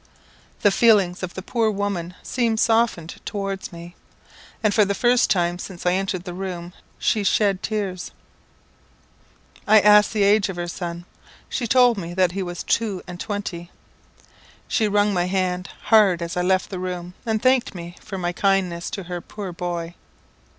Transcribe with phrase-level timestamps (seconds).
[0.61, 3.95] The feelings of the poor woman seemed softened towards me,
[4.63, 8.09] and for the first time since I entered the room she shed tears.
[9.67, 11.05] I asked the age of her son?
[11.49, 13.69] She told me that he was two and twenty.
[14.67, 18.31] She wrung my hand hard as I left the room, and thanked me for my
[18.33, 19.93] kindness to her poor bhoy.